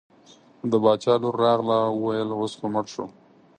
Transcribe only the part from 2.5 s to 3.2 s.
خو مړ شو.